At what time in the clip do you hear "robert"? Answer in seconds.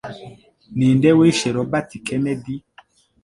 1.57-1.89